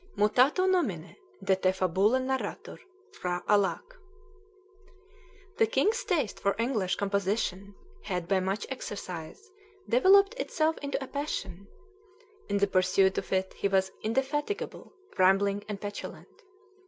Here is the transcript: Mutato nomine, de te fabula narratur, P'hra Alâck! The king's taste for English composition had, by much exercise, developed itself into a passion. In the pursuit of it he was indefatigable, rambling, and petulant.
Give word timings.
Mutato 0.19 0.65
nomine, 0.67 1.15
de 1.43 1.55
te 1.55 1.71
fabula 1.71 2.17
narratur, 2.19 2.79
P'hra 3.13 3.45
Alâck! 3.45 3.97
The 5.57 5.67
king's 5.67 6.03
taste 6.03 6.39
for 6.39 6.55
English 6.57 6.95
composition 6.95 7.75
had, 8.01 8.27
by 8.27 8.39
much 8.39 8.65
exercise, 8.71 9.51
developed 9.87 10.33
itself 10.39 10.75
into 10.79 11.03
a 11.03 11.07
passion. 11.07 11.67
In 12.49 12.57
the 12.57 12.65
pursuit 12.65 13.19
of 13.19 13.31
it 13.31 13.53
he 13.53 13.67
was 13.67 13.91
indefatigable, 14.01 14.91
rambling, 15.19 15.63
and 15.69 15.79
petulant. 15.79 16.45